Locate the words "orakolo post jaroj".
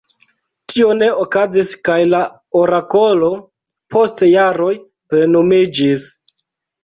2.61-4.73